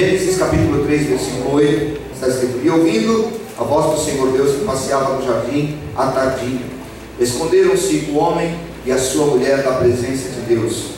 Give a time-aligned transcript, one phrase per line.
[0.00, 3.28] Gênesis capítulo 3, versículo 8, está escrito: E ouvindo
[3.58, 6.62] a voz do Senhor Deus que passeava no jardim à tardinha,
[7.20, 8.56] esconderam-se o homem
[8.86, 10.92] e a sua mulher da presença de Deus,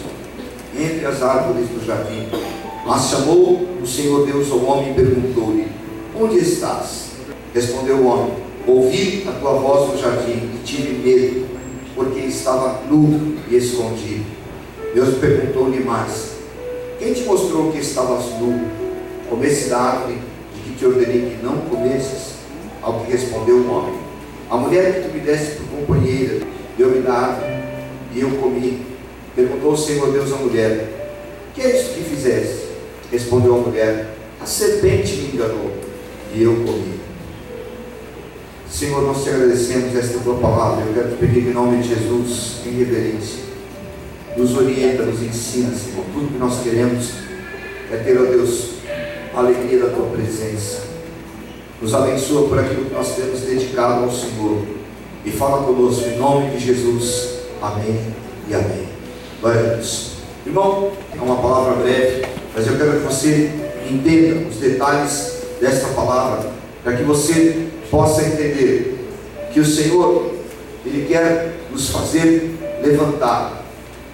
[0.78, 2.28] entre as árvores do jardim.
[2.86, 5.66] Mas chamou o Senhor Deus ao homem e perguntou-lhe:
[6.16, 7.06] Onde estás?
[7.52, 8.34] Respondeu o homem:
[8.68, 11.48] Ouvi a tua voz no jardim e tive medo,
[11.96, 14.26] porque estava nu e escondido.
[14.94, 16.36] Deus perguntou-lhe mais:
[17.00, 18.81] Quem te mostrou que estavas nu?
[19.32, 20.18] Comesse da árvore
[20.54, 22.34] de que te ordenei que não comesses?
[22.82, 23.94] Ao que respondeu o homem:
[24.50, 26.40] A mulher que tu me deste por companheira
[26.76, 27.50] deu-me da árvore
[28.12, 28.84] e eu comi.
[29.34, 30.86] Perguntou o Senhor Deus à mulher:
[31.54, 32.68] Que é isso que fizeste?
[33.10, 35.72] Respondeu a mulher: A serpente me enganou
[36.34, 37.00] e eu comi.
[38.70, 40.84] Senhor, nós te agradecemos esta tua palavra.
[40.84, 43.44] Eu quero te pedir em nome de Jesus, em reverência.
[44.36, 46.04] Nos orienta, nos ensina, Senhor.
[46.12, 47.12] Tudo que nós queremos
[47.90, 48.71] é ter, ó Deus,
[49.34, 50.82] a alegria da tua presença.
[51.80, 54.62] Nos abençoa por aquilo que nós temos dedicado ao Senhor.
[55.24, 57.38] E fala conosco em nome de Jesus.
[57.60, 58.00] Amém
[58.48, 58.88] e amém.
[59.40, 60.12] Glória a Deus.
[60.44, 63.50] Irmão, é uma palavra breve, mas eu quero que você
[63.90, 66.50] entenda os detalhes desta palavra,
[66.82, 69.08] para que você possa entender
[69.52, 70.32] que o Senhor,
[70.84, 73.62] Ele quer nos fazer levantar,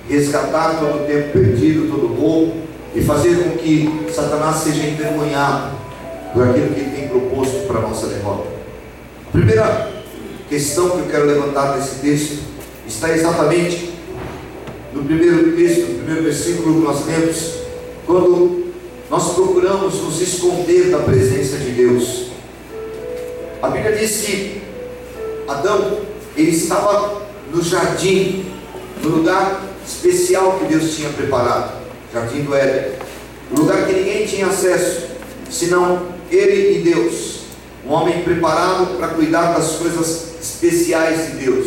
[0.08, 5.77] resgatar todo o tempo perdido, todo o roubo, e fazer com que Satanás seja envergonhado
[6.33, 8.48] por aquilo que ele tem proposto para a nossa derrota.
[9.28, 9.92] A primeira
[10.48, 12.42] questão que eu quero levantar nesse texto
[12.86, 13.92] está exatamente
[14.92, 17.55] no primeiro texto, no primeiro versículo que nós lemos,
[18.06, 18.72] quando
[19.11, 22.28] nós procuramos nos esconder da presença de Deus.
[23.62, 24.62] A Bíblia diz que
[25.47, 25.98] Adão,
[26.36, 28.45] ele estava no jardim,
[29.02, 31.78] no lugar especial que Deus tinha preparado,
[32.12, 32.92] jardim do Éden,
[33.53, 35.08] um lugar que ninguém tinha acesso,
[35.51, 37.41] senão ele e Deus,
[37.86, 41.67] um homem preparado para cuidar das coisas especiais de Deus.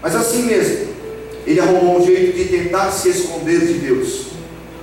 [0.00, 0.88] Mas assim mesmo,
[1.46, 4.26] ele arrumou um jeito de tentar se esconder de Deus,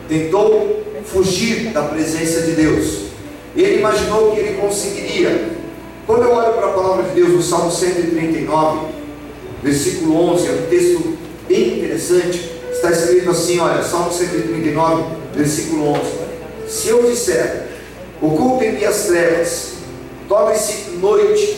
[0.07, 3.09] tentou fugir da presença de Deus.
[3.55, 5.59] Ele imaginou que ele conseguiria
[6.09, 8.87] quando eu olho para a palavra de Deus no Salmo 139,
[9.61, 11.17] versículo 11, é um texto
[11.47, 12.49] bem interessante.
[12.81, 15.03] Está escrito assim: olha, Salmo 139,
[15.35, 16.01] versículo 11:
[16.65, 17.67] Se eu disser,
[18.21, 19.71] ocultem-me as trevas,
[20.29, 21.57] torne-se noite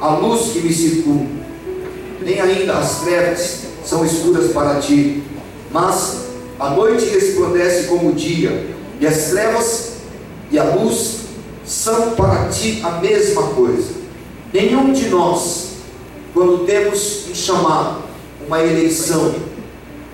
[0.00, 1.28] a luz que me circunda,
[2.22, 5.22] nem ainda as trevas são escuras para ti,
[5.70, 6.20] mas
[6.58, 8.66] a noite resplandece como o dia,
[8.98, 9.96] e as trevas
[10.50, 11.24] e a luz
[11.66, 13.92] são para ti a mesma coisa.
[14.50, 15.72] Nenhum de nós,
[16.32, 18.02] quando temos um chamado,
[18.46, 19.34] uma eleição,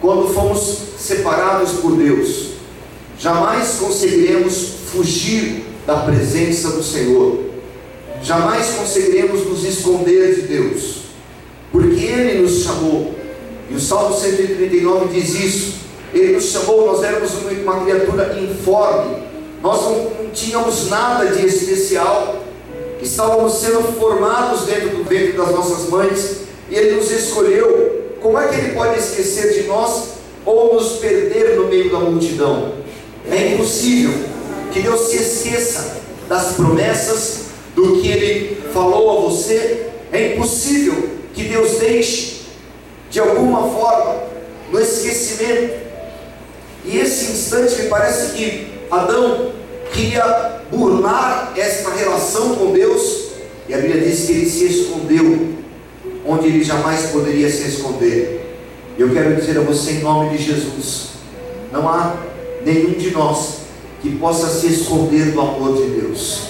[0.01, 2.51] quando fomos separados por Deus,
[3.19, 7.39] jamais conseguiremos fugir da presença do Senhor,
[8.23, 11.03] jamais conseguiremos nos esconder de Deus,
[11.71, 13.15] porque Ele nos chamou,
[13.71, 15.75] e o Salmo 139 diz isso:
[16.15, 17.31] Ele nos chamou, nós éramos
[17.63, 19.17] uma criatura informe,
[19.63, 22.43] nós não tínhamos nada de especial,
[23.03, 26.41] estávamos sendo formados dentro do ventre das nossas mães,
[26.71, 28.00] e Ele nos escolheu.
[28.21, 30.11] Como é que Ele pode esquecer de nós
[30.45, 32.75] ou nos perder no meio da multidão?
[33.31, 34.13] É impossível
[34.73, 35.97] que Deus se esqueça
[36.29, 37.41] das promessas,
[37.75, 39.87] do que Ele falou a você.
[40.13, 42.43] É impossível que Deus deixe,
[43.11, 44.23] de alguma forma,
[44.71, 45.81] no esquecimento.
[46.85, 49.53] E esse instante me parece que Adão
[49.93, 53.31] queria burlar esta relação com Deus,
[53.69, 55.50] e a Bíblia diz que ele se escondeu
[56.27, 58.59] onde ele jamais poderia se esconder.
[58.99, 61.11] Eu quero dizer a você em nome de Jesus:
[61.73, 62.17] não há
[62.65, 63.61] nenhum de nós
[64.03, 66.43] que possa se esconder do amor de Deus,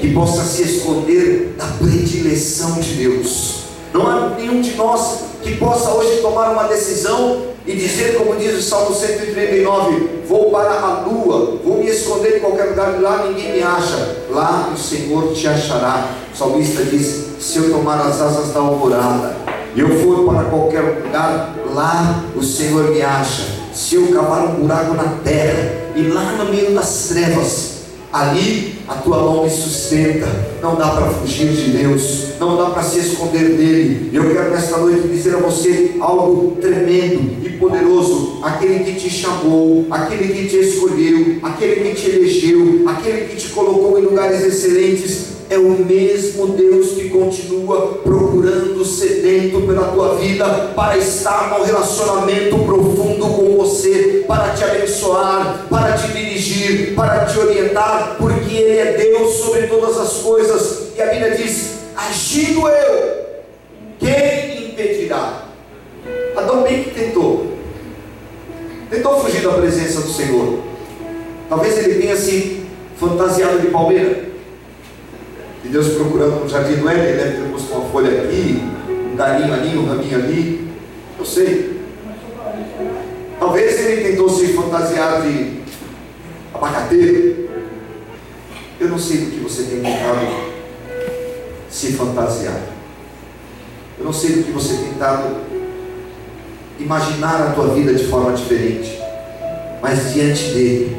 [0.00, 3.62] que possa se esconder da predileção de Deus.
[3.92, 8.58] Não há nenhum de nós que possa hoje tomar uma decisão e dizer, como diz
[8.58, 13.52] o Salmo 139: Vou para a lua, vou me esconder em qualquer lugar, lá ninguém
[13.52, 16.10] me acha, lá o Senhor te achará.
[16.32, 19.36] O salmista diz: Se eu tomar as asas da alvorada,
[19.76, 23.42] eu for para qualquer lugar, lá o Senhor me acha.
[23.74, 27.80] Se eu cavar um buraco na terra, e lá no meio das trevas,
[28.12, 30.28] ali a tua mão me sustenta.
[30.62, 34.10] Não dá para fugir de Deus, não dá para se esconder dele.
[34.12, 38.38] Eu quero nesta noite dizer a você algo tremendo e poderoso.
[38.44, 43.48] Aquele que te chamou, aquele que te escolheu, aquele que te elegeu, aquele que te
[43.48, 50.46] colocou em lugares excelentes, é o mesmo Deus que continua procurando sedento pela tua vida
[50.74, 57.38] para estar num relacionamento profundo com você para te abençoar, para te dirigir, para te
[57.38, 60.92] orientar, porque Ele é Deus sobre todas as coisas.
[60.96, 63.26] E a Bíblia diz: agindo eu,
[63.98, 65.48] quem impedirá?
[66.34, 67.52] Adão bem que tentou,
[68.88, 70.60] tentou fugir da presença do Senhor.
[71.50, 72.64] Talvez ele tenha se
[72.96, 74.31] fantasiado de palmeira.
[75.72, 78.62] Deus procurando no jardim do Éden, deve ter posto uma folha aqui,
[79.10, 80.68] um galinho ali, um raminho ali.
[81.18, 81.80] Eu sei.
[83.38, 85.62] Talvez ele tentou se fantasiar de
[86.52, 87.48] abacateiro.
[88.78, 90.52] Eu não sei do que você tem tentado
[91.70, 92.60] se fantasiar.
[93.98, 95.36] Eu não sei do que você tem tentado
[96.78, 99.00] imaginar a tua vida de forma diferente.
[99.80, 100.96] Mas diante dele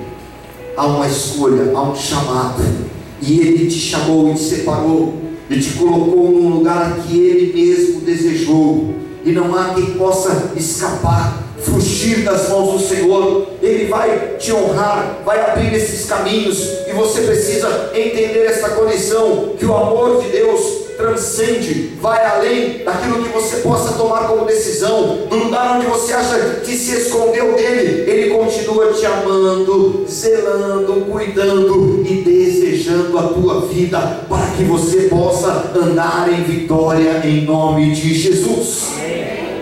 [0.75, 2.92] há uma escolha, há um chamado.
[3.25, 5.13] E ele te chamou e te separou.
[5.49, 8.93] E te colocou num lugar que ele mesmo desejou.
[9.25, 15.21] E não há quem possa escapar fugir das mãos do Senhor, Ele vai te honrar,
[15.25, 20.82] vai abrir esses caminhos, e você precisa entender essa condição: que o amor de Deus
[20.97, 26.39] transcende, vai além daquilo que você possa tomar como decisão, do lugar onde você acha
[26.63, 33.99] que se escondeu dele, ele continua te amando, zelando, cuidando e desejando a tua vida
[34.27, 38.89] para que você possa andar em vitória em nome de Jesus.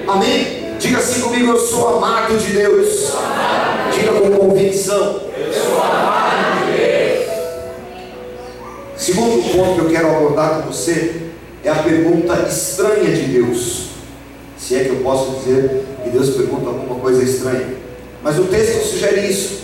[0.08, 0.62] Amém?
[0.80, 3.14] Diga assim comigo: Eu sou amado de Deus.
[3.94, 6.11] Diga com convicção: Eu sou amado.
[9.02, 11.24] Segundo ponto que eu quero abordar com você
[11.64, 13.88] é a pergunta estranha de Deus.
[14.60, 17.78] Se é que eu posso dizer que Deus pergunta alguma coisa estranha.
[18.22, 19.62] Mas o texto sugere isso.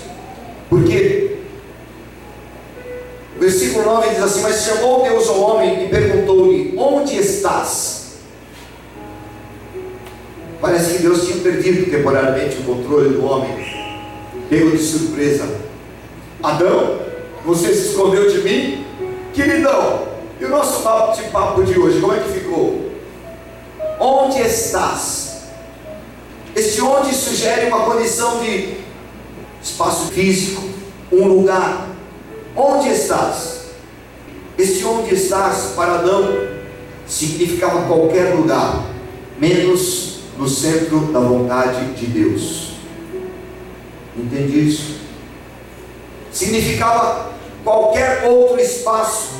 [0.67, 1.37] Porque
[3.35, 8.13] o versículo 9 diz assim: Mas chamou Deus ao homem e perguntou-lhe: Onde estás?
[10.59, 13.53] Parece que Deus tinha perdido temporariamente o controle do homem.
[14.49, 15.47] Pego de surpresa.
[16.41, 17.01] Adão,
[17.45, 18.86] você se escondeu de mim?
[19.37, 20.07] Queridão,
[20.39, 22.91] e o nosso papo de hoje, como é que ficou?
[23.99, 25.43] Onde estás?
[26.55, 28.77] Este onde sugere uma condição de
[29.61, 30.63] espaço físico,
[31.11, 31.87] um lugar.
[32.55, 33.65] Onde estás?
[34.57, 36.47] Este onde estás para Adão
[37.05, 38.85] significava qualquer lugar,
[39.37, 42.71] menos no centro da vontade de Deus.
[44.17, 44.95] Entende isso?
[46.31, 47.26] Significava
[47.67, 49.31] qualquer outro espaço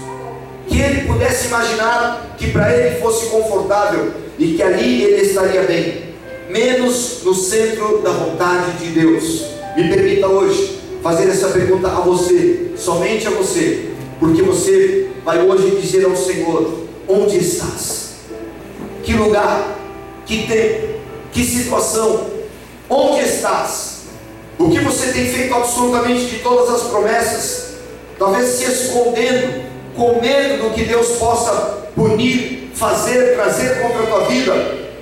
[0.68, 6.14] que ele pudesse imaginar que para ele fosse confortável e que ali ele estaria bem,
[6.50, 9.46] menos no centro da vontade de Deus.
[9.78, 15.80] Me permita hoje fazer essa pergunta a você, somente a você, porque você vai hoje
[15.80, 18.16] dizer ao Senhor: onde estás?
[19.06, 19.80] Que lugar
[20.26, 20.98] que tem,
[21.32, 22.28] que situação,
[22.90, 24.02] onde estás,
[24.60, 27.67] o que você tem feito absolutamente de todas as promessas,
[28.18, 29.66] talvez se escondendo,
[29.96, 31.52] com medo do que Deus possa
[31.96, 34.54] punir, fazer, trazer contra a tua vida,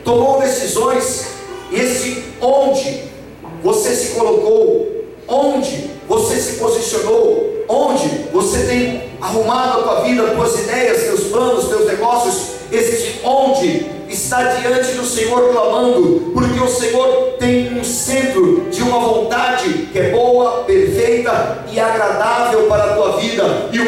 [0.04, 1.26] tomou decisões,
[1.72, 3.04] esse onde
[3.62, 10.36] você se colocou, onde você se posicionou, onde você tem arrumado a tua vida, as
[10.36, 16.68] tuas ideias, teus planos, teus negócios, esse onde está diante do Senhor clamando, porque o
[16.68, 22.65] Senhor tem um centro de uma vontade que é boa, perfeita e agradável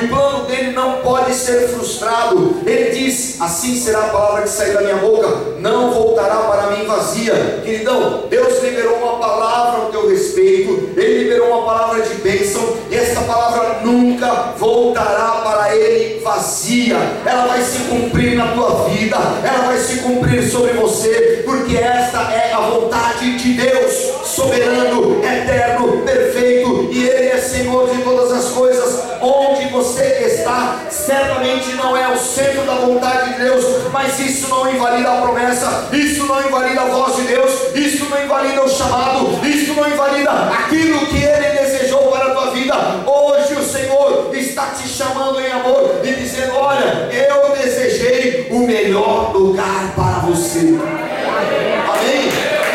[0.07, 2.57] o plano dele não pode ser frustrado.
[2.65, 5.27] Ele diz: Assim será a palavra que sair da minha boca,
[5.59, 7.61] não voltará para mim vazia.
[7.63, 12.95] Queridão, Deus liberou uma palavra ao teu respeito, Ele liberou uma palavra de bênção, e
[12.95, 19.67] essa palavra nunca voltará para Ele vazia, ela vai se cumprir na tua vida, ela
[19.67, 23.93] vai se cumprir sobre você, porque esta é a vontade de Deus,
[24.25, 29.03] soberano, eterno, perfeito, e Ele é Senhor de todas as coisas.
[29.21, 34.73] Onde você está, certamente não é o centro da vontade de Deus, mas isso não
[34.73, 39.39] invalida a promessa, isso não invalida a voz de Deus, isso não invalida o chamado,
[39.45, 42.75] isso não invalida aquilo que Ele desejou para a tua vida.
[43.05, 49.31] Hoje o Senhor está te chamando em amor e dizendo: Olha, eu desejei o melhor
[49.31, 50.59] lugar para você.
[50.59, 52.31] Amém?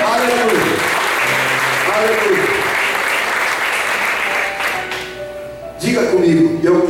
[0.07, 0.77] Aleluia.
[1.97, 2.63] Aleluia.
[5.83, 6.82] Diga comigo, eu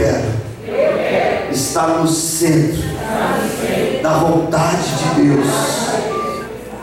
[1.72, 2.82] estar no centro
[4.02, 5.46] da vontade de Deus.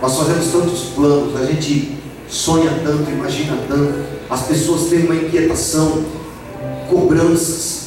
[0.02, 1.96] Nós fazemos tantos planos, a gente
[2.28, 4.04] sonha tanto, imagina tanto.
[4.28, 6.04] As pessoas têm uma inquietação,
[6.90, 7.79] cobranças,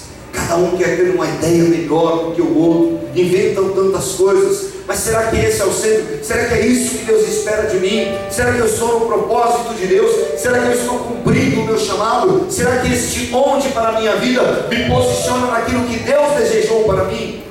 [0.52, 4.72] cada um quer ter uma ideia melhor do que o outro, inventam tantas coisas.
[4.86, 6.22] Mas será que esse é o centro?
[6.22, 8.08] Será que é isso que Deus espera de mim?
[8.30, 10.10] Será que eu estou no propósito de Deus?
[10.38, 12.46] Será que eu estou cumprindo o meu chamado?
[12.50, 17.04] Será que este onde para a minha vida me posiciona naquilo que Deus desejou para
[17.04, 17.42] mim?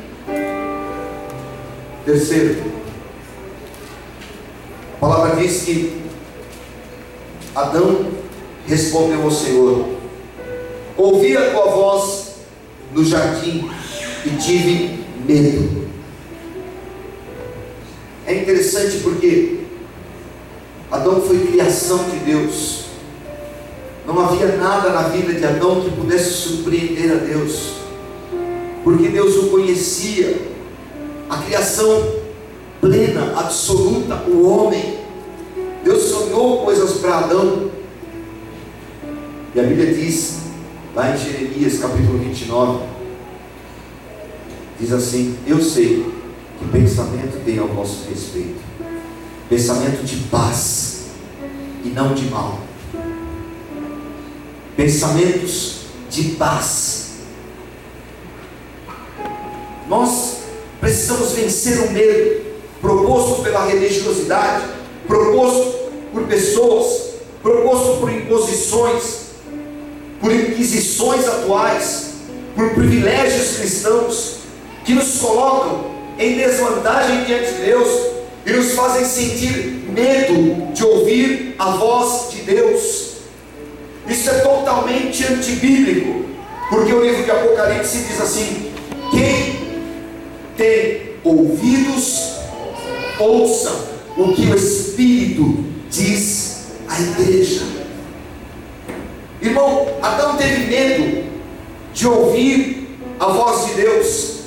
[2.05, 2.63] Terceiro,
[4.98, 6.01] a palavra diz que
[7.55, 8.05] Adão
[8.67, 9.86] respondeu ao Senhor:
[10.98, 12.31] Ouvi a tua voz
[12.93, 13.69] no jardim
[14.25, 15.88] e tive medo.
[18.25, 19.60] É interessante porque
[20.91, 22.86] Adão foi criação de Deus.
[24.05, 27.74] Não havia nada na vida de Adão que pudesse surpreender a Deus,
[28.83, 30.50] porque Deus o conhecia.
[31.29, 32.21] A criação
[32.81, 34.98] plena, absoluta, o homem.
[35.83, 37.71] Deus sonhou coisas para Adão.
[39.55, 40.40] E a Bíblia diz,
[40.93, 42.83] lá em Jeremias capítulo 29,
[44.79, 46.05] diz assim: Eu sei
[46.60, 48.60] que pensamento tem ao vosso respeito,
[49.50, 51.05] pensamento de paz
[51.83, 52.60] e não de mal,
[54.75, 57.12] pensamentos de paz.
[59.88, 60.38] Nós
[60.79, 62.41] precisamos vencer o medo
[62.81, 64.65] proposto pela religiosidade,
[65.07, 69.21] proposto por pessoas, proposto por imposições,
[70.22, 72.12] por inquisições atuais,
[72.56, 74.36] por privilégios cristãos
[74.86, 77.90] que nos colocam em desvantagem diante de Deus
[78.46, 83.12] e nos fazem sentir medo de ouvir a voz de Deus.
[84.08, 86.25] Isso é totalmente antibíblico,
[86.70, 88.72] porque o livro de Apocalipse diz assim:
[89.12, 89.60] quem
[90.58, 92.34] tem ouvidos,
[93.20, 93.72] ouça
[94.18, 97.62] o que o Espírito diz à igreja.
[99.41, 101.24] Irmão, Adão teve medo
[101.93, 104.41] de ouvir a voz de Deus.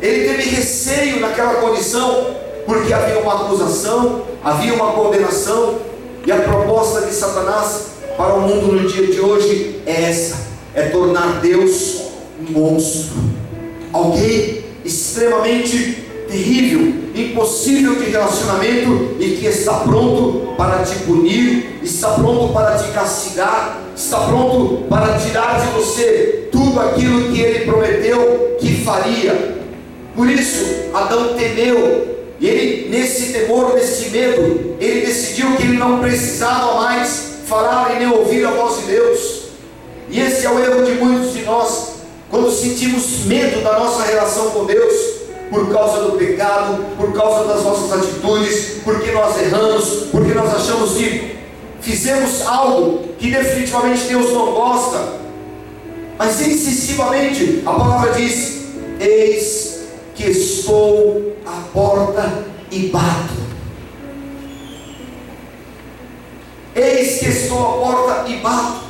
[0.00, 2.36] Ele teve receio naquela condição,
[2.66, 5.78] porque havia uma acusação, havia uma condenação,
[6.26, 7.86] e a proposta de Satanás
[8.16, 10.36] para o mundo no dia de hoje é essa:
[10.74, 12.02] é tornar Deus
[12.40, 13.16] um monstro,
[13.92, 22.52] alguém extremamente terrível, impossível de relacionamento e que está pronto para te punir, está pronto
[22.52, 28.82] para te castigar, está pronto para tirar de você tudo aquilo que ele prometeu que
[28.82, 29.60] faria.
[30.16, 30.64] Por isso,
[30.94, 32.08] Adão temeu,
[32.40, 37.98] e ele, nesse temor, nesse medo, ele decidiu que ele não precisava mais falar e
[37.98, 39.42] nem ouvir a voz de Deus.
[40.08, 41.90] E esse é o erro de muitos de nós,
[42.30, 44.94] quando sentimos medo da nossa relação com Deus,
[45.50, 50.92] por causa do pecado, por causa das nossas atitudes, porque nós erramos, porque nós achamos
[50.92, 51.39] que
[51.80, 55.20] fizemos algo que definitivamente Deus não gosta.
[56.18, 58.66] Mas insistivamente a palavra diz:
[58.98, 59.80] Eis
[60.14, 63.40] que estou à porta e bato.
[66.74, 68.80] Eis que estou à porta e bato.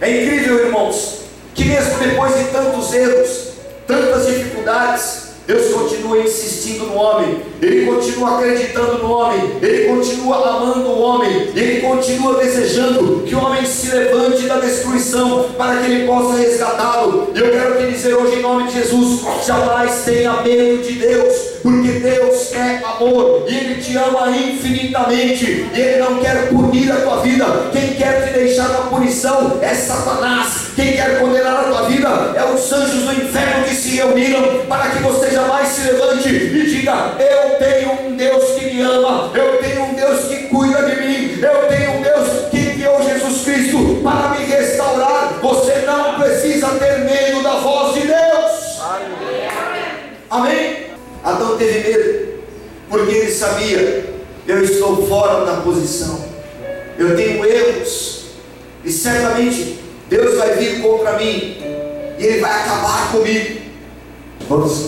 [0.00, 3.48] É incrível, irmãos, que mesmo depois de tantos erros,
[3.86, 10.86] tantas dificuldades, Deus continua insistindo no homem, Ele continua acreditando no homem, Ele continua amando
[10.86, 16.06] o homem, Ele continua desejando que o homem se levante da destruição para que Ele
[16.06, 17.32] possa resgatá-lo.
[17.34, 21.34] E eu quero te dizer hoje, em nome de Jesus: jamais tenha medo de Deus,
[21.64, 27.00] porque Deus é amor e Ele te ama infinitamente, e Ele não quer punir a
[27.00, 27.44] tua vida.
[27.72, 32.44] Quem quer te deixar na punição é Satanás, quem quer condenar a tua vida é
[32.44, 37.16] os anjos do inferno que se reuniram para que você jamais se levante e diga:
[37.18, 41.40] Eu tenho um Deus que me ama, eu tenho um Deus que cuida de mim,
[41.42, 45.40] eu tenho um Deus que enviou Jesus Cristo para me restaurar.
[45.42, 48.80] Você não precisa ter medo da voz de Deus.
[50.30, 50.86] Amém?
[51.24, 52.28] Adão teve medo,
[52.88, 54.04] porque ele sabia:
[54.46, 56.24] eu estou fora da posição,
[56.96, 58.19] eu tenho erros,
[58.90, 59.78] e certamente
[60.08, 61.56] Deus vai vir contra mim,
[62.18, 63.60] e Ele vai acabar comigo.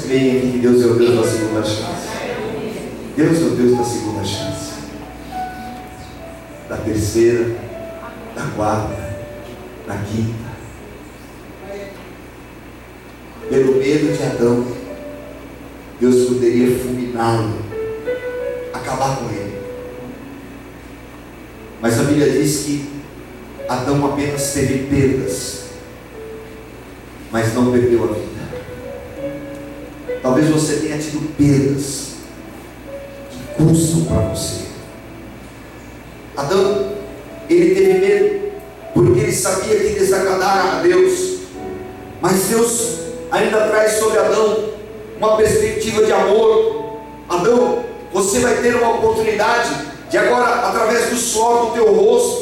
[0.03, 2.09] Creem aqui que Deus é o Deus da segunda chance?
[3.17, 4.73] Deus é o Deus da segunda chance,
[6.69, 7.55] da terceira,
[8.35, 8.97] da quarta,
[9.87, 10.51] da quinta.
[13.49, 14.67] Pelo medo de Adão,
[16.01, 17.55] Deus poderia fulminá-lo,
[18.75, 19.59] acabar com ele.
[21.81, 22.92] Mas a Bíblia diz que
[23.69, 25.65] Adão apenas teve perdas,
[27.31, 28.33] mas não perdeu a vida.
[30.23, 32.13] Talvez você tenha tido perdas
[33.31, 34.63] que custam para você.
[36.37, 36.93] Adão,
[37.49, 38.53] ele teve medo,
[38.95, 41.41] porque ele sabia que desagradara a Deus,
[42.21, 42.99] mas Deus
[43.31, 44.73] ainda traz sobre Adão
[45.19, 46.99] uma perspectiva de amor.
[47.29, 49.71] Adão, você vai ter uma oportunidade
[50.11, 52.42] de agora, através do suor do teu rosto,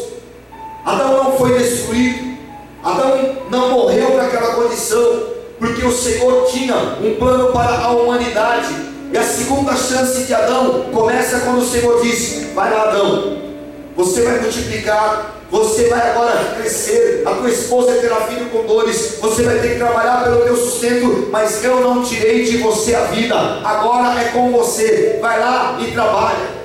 [0.84, 2.38] Adão não foi destruído,
[2.82, 5.24] Adão não morreu naquela condição,
[5.58, 8.90] porque o Senhor tinha um plano para a humanidade.
[9.12, 13.38] E a segunda chance de Adão começa quando o Senhor disse: Vai lá, Adão,
[13.96, 19.42] você vai multiplicar, você vai agora crescer, a tua esposa terá filho com dores, você
[19.42, 23.34] vai ter que trabalhar pelo teu sustento, mas eu não tirei de você a vida,
[23.64, 26.60] agora é com você, vai lá e trabalha.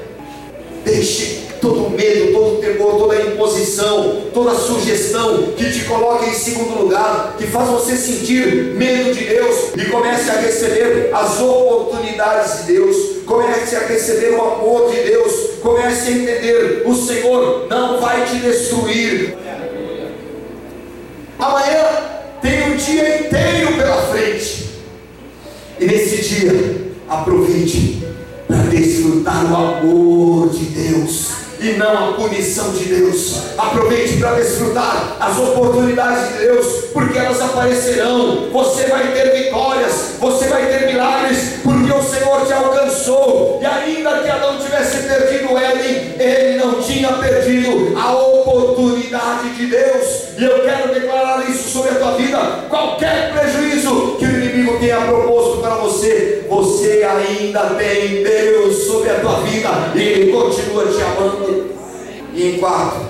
[0.86, 7.36] Deixe todo medo, todo temor, toda imposição, toda sugestão que te coloca em segundo lugar,
[7.38, 12.96] que faz você sentir medo de Deus e comece a receber as oportunidades de Deus,
[13.26, 18.36] comece a receber o amor de Deus, comece a entender: o Senhor não vai te
[18.36, 19.36] destruir.
[21.40, 21.84] Amanhã
[22.42, 24.70] tem um dia inteiro pela frente,
[25.80, 26.76] e nesse dia,
[27.10, 28.04] aproveite
[28.48, 31.25] para desfrutar o amor de Deus
[31.66, 33.42] e não a punição de Deus.
[33.58, 38.50] Aproveite para desfrutar as oportunidades de Deus, porque elas aparecerão.
[38.52, 43.60] Você vai ter vitórias, você vai ter milagres, porque o Senhor te alcançou.
[43.62, 50.26] E ainda que Adão tivesse perdido Éden, ele não tinha perdido a oportunidade de Deus.
[50.38, 52.38] E eu quero declarar isso sobre a tua vida.
[52.70, 53.75] Qualquer prejuízo
[57.16, 61.76] ainda tem Deus sobre a tua vida e Ele continua te amando.
[62.34, 63.06] E em quarto,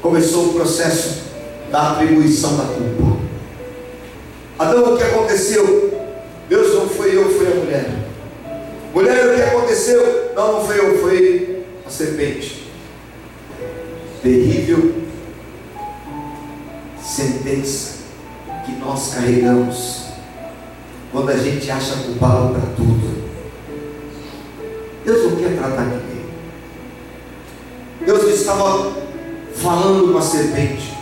[0.00, 1.22] começou o processo
[1.70, 3.16] da atribuição da culpa.
[4.58, 5.92] Adão, o que aconteceu?
[6.48, 7.90] Deus não foi eu, foi a mulher.
[8.94, 10.32] Mulher, o que aconteceu?
[10.34, 12.68] Não, não foi eu, foi a serpente.
[14.22, 15.02] Terrível
[17.02, 18.02] sentença
[18.64, 20.01] que nós carregamos
[21.12, 23.22] quando a gente acha culpado para tudo.
[25.04, 26.24] Deus não quer tratar ninguém.
[28.06, 28.92] Deus estava
[29.54, 30.94] falando com a serpente.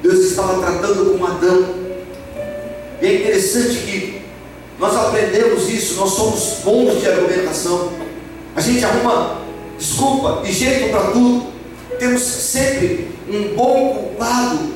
[0.00, 1.74] Deus estava tratando com Adão.
[3.00, 4.22] E é interessante que
[4.78, 7.90] nós aprendemos isso, nós somos bons de argumentação.
[8.54, 9.42] A gente arruma
[9.76, 11.46] desculpa e jeito para tudo.
[11.98, 14.72] Temos sempre um bom culpado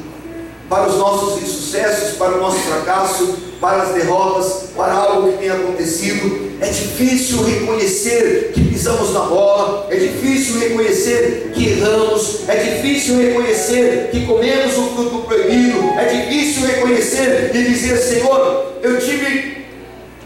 [0.69, 5.51] para os nossos insucessos, para o nosso fracasso, para as derrotas, para algo que tem
[5.51, 6.57] acontecido.
[6.61, 14.09] É difícil reconhecer que pisamos na bola, é difícil reconhecer que erramos, é difícil reconhecer
[14.11, 19.67] que comemos o fruto proibido, é difícil reconhecer e dizer: Senhor, eu tive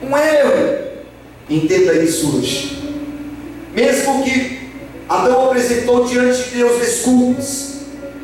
[0.03, 0.91] um erro.
[1.49, 2.81] Entenda isso hoje.
[3.75, 4.61] Mesmo que
[5.09, 7.71] Adão apresentou diante de Deus desculpas,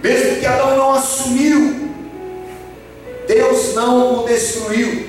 [0.02, 1.90] mesmo que Adão não assumiu,
[3.26, 5.06] Deus não o destruiu.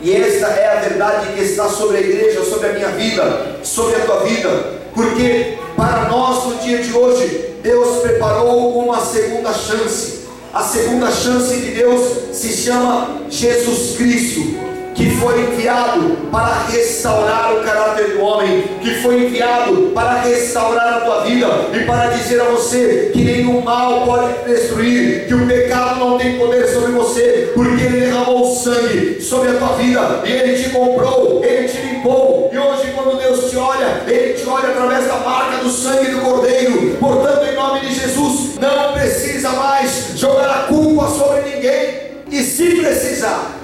[0.00, 3.96] E esta é a verdade que está sobre a igreja, sobre a minha vida, sobre
[3.96, 4.82] a tua vida.
[4.94, 10.22] Porque para nós no dia de hoje, Deus preparou uma segunda chance.
[10.52, 17.62] A segunda chance de Deus se chama Jesus Cristo que foi enviado para restaurar o
[17.62, 22.44] caráter do homem, que foi enviado para restaurar a tua vida e para dizer a
[22.44, 27.52] você que nenhum mal pode te destruir, que o pecado não tem poder sobre você,
[27.54, 32.50] porque ele derramou sangue sobre a tua vida e ele te comprou, ele te limpou.
[32.52, 36.20] E hoje, quando Deus te olha, ele te olha através da marca do sangue do
[36.20, 36.96] Cordeiro.
[36.98, 42.12] Portanto, em nome de Jesus, não precisa mais jogar a culpa sobre ninguém.
[42.30, 43.61] E se precisar,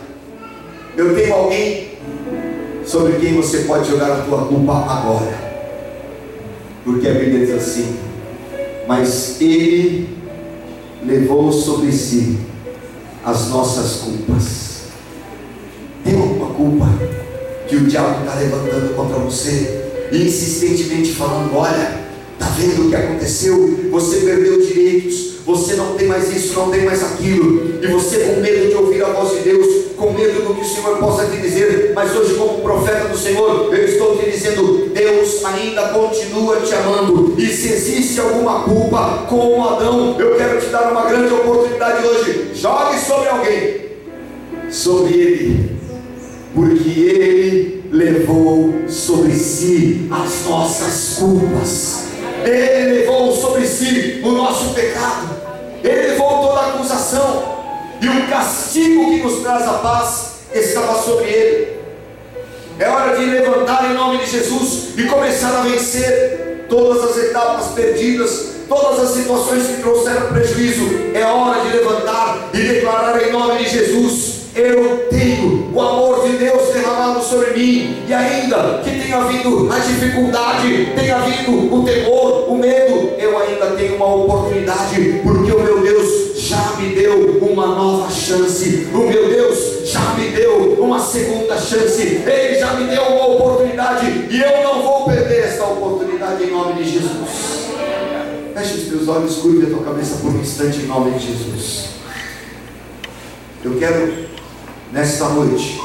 [0.99, 1.93] eu tenho alguém
[2.85, 5.49] sobre quem você pode jogar a tua culpa agora.
[6.85, 7.97] Porque a Bíblia diz assim:
[8.89, 10.09] Mas Ele
[11.07, 12.39] levou sobre si
[13.25, 14.79] as nossas culpas.
[16.03, 16.87] Tem alguma culpa
[17.69, 20.09] que o diabo está levantando contra você?
[20.11, 22.01] E insistentemente falando: Olha,
[22.33, 23.89] está vendo o que aconteceu?
[23.93, 28.41] Você perdeu direitos, você não tem mais isso, não tem mais aquilo, e você com
[28.43, 31.39] medo de ouvir a voz de Deus, com medo do que o Senhor possa te
[31.39, 36.75] dizer, mas hoje, como profeta do Senhor, eu estou te dizendo: Deus ainda continua te
[36.75, 42.07] amando, e se existe alguma culpa com Adão, eu quero te dar uma grande oportunidade
[42.07, 42.51] hoje.
[42.53, 43.81] Jogue sobre alguém,
[44.71, 45.71] sobre ele,
[46.55, 52.09] porque ele levou sobre si as nossas culpas.
[52.45, 55.38] Ele levou sobre si o nosso pecado,
[55.83, 57.59] Ele levou toda a acusação,
[58.01, 61.79] e o castigo que nos traz a paz estava sobre ele.
[62.79, 67.67] É hora de levantar em nome de Jesus e começar a vencer todas as etapas
[67.75, 70.85] perdidas, todas as situações que trouxeram prejuízo.
[71.13, 76.37] É hora de levantar e declarar em nome de Jesus: eu tenho o amor de
[76.37, 82.51] Deus derramado sobre mim, e ainda que tenha havido a dificuldade, tenha havido o temor,
[82.51, 87.67] o medo, eu ainda tenho uma oportunidade, porque o meu Deus já me deu uma
[87.67, 93.03] nova chance, o meu Deus já me deu uma segunda chance, Ele já me deu
[93.03, 97.69] uma oportunidade, e eu não vou perder essa oportunidade em nome de Jesus.
[98.55, 101.91] Feche os teus olhos, curve a tua cabeça por um instante em nome de Jesus.
[103.65, 104.28] Eu quero
[104.93, 105.81] nesta noite,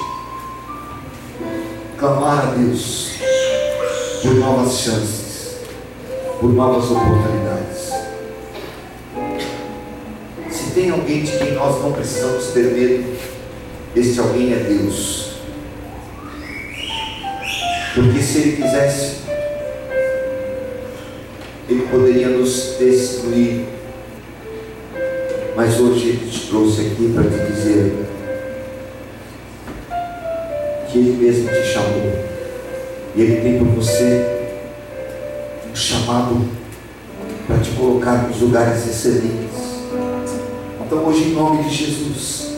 [1.97, 3.13] clamar a Deus
[4.21, 5.57] por novas chances,
[6.39, 7.91] por novas oportunidades.
[10.49, 13.17] Se tem alguém de quem nós não precisamos ter medo,
[13.95, 15.33] este alguém é Deus.
[17.93, 19.17] Porque se Ele quisesse,
[21.69, 23.65] Ele poderia nos destruir.
[25.55, 28.12] Mas hoje Ele te trouxe aqui para te dizer
[30.93, 32.13] que Ele mesmo te chamou.
[33.15, 34.23] E Ele tem por você
[35.71, 36.47] um chamado
[37.47, 39.73] para te colocar nos lugares excelentes.
[40.85, 42.49] Então hoje em nome de Jesus,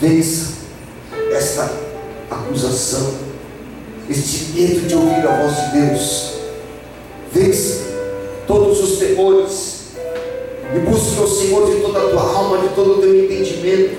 [0.00, 0.54] vença
[1.32, 1.70] esta
[2.28, 3.14] acusação,
[4.10, 6.34] este medo de ouvir a voz de Deus.
[7.32, 7.84] Vença
[8.48, 9.84] todos os temores
[10.74, 13.96] e busque o Senhor de toda a tua alma, de todo o teu entendimento.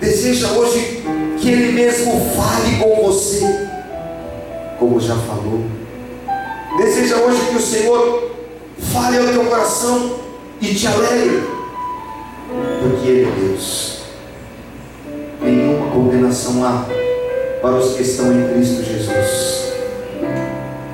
[0.00, 1.02] Deseja hoje
[1.42, 3.68] que Ele mesmo fale com você,
[4.78, 5.64] como já falou.
[6.78, 8.30] Deseja hoje que o Senhor
[8.78, 10.20] fale ao teu coração
[10.60, 11.42] e te alegre,
[12.80, 14.02] porque Ele é Deus.
[15.42, 16.86] Nenhuma condenação há
[17.60, 19.72] para os que estão em Cristo Jesus.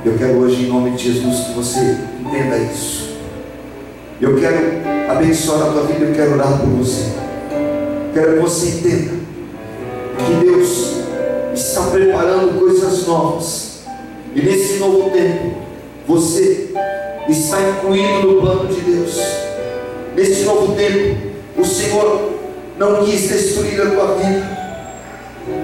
[0.02, 3.18] Eu quero hoje, em nome de Jesus, que você entenda isso.
[4.18, 4.56] Eu quero
[5.11, 7.12] abençoar a tua vida, eu quero orar por você.
[8.14, 9.17] Quero que você entenda
[10.28, 10.92] que Deus
[11.54, 13.80] está preparando coisas novas.
[14.34, 15.56] E nesse novo tempo,
[16.06, 16.68] você
[17.28, 19.18] está incluído no plano de Deus.
[20.14, 21.16] Nesse novo tempo,
[21.56, 22.32] o Senhor
[22.76, 24.58] não quis destruir a tua vida.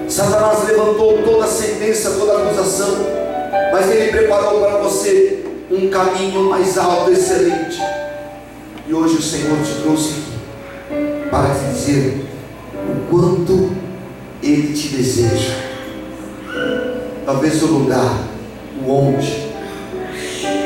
[0.07, 3.05] Satanás levantou toda a sentença, toda a acusação,
[3.71, 7.79] mas ele preparou para você um caminho mais alto, excelente.
[8.87, 12.25] E hoje o Senhor te trouxe aqui para te dizer
[12.73, 13.84] o quanto
[14.45, 15.55] Ele te deseja.
[17.25, 18.27] Talvez o lugar,
[18.85, 19.49] o onde,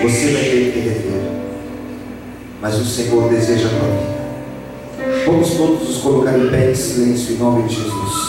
[0.03, 1.21] você vai ter que rever.
[2.61, 4.19] Mas o Senhor deseja a tua vida.
[5.25, 8.28] Vamos todos nos colocar em pé em silêncio em nome de Jesus.